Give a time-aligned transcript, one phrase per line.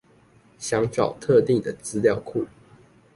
[0.57, 2.47] 想找特定的資料庫